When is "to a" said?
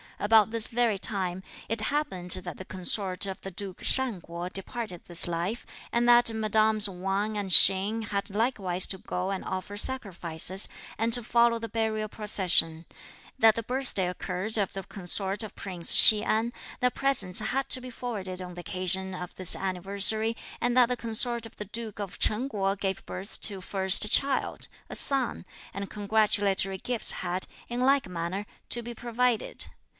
23.41-23.61